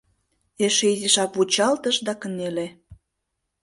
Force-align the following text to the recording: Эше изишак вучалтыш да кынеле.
Эше 0.65 0.87
изишак 0.93 1.31
вучалтыш 1.37 1.95
да 2.05 2.13
кынеле. 2.21 2.67